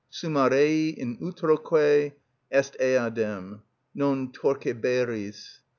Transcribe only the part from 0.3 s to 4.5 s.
rei in utroque est eadem: non